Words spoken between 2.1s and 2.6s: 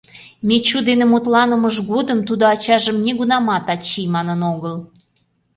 тудо